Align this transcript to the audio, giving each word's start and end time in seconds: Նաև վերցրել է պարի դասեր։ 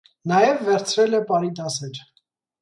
Նաև 0.29 0.63
վերցրել 0.69 1.13
է 1.19 1.19
պարի 1.33 1.53
դասեր։ 1.61 2.01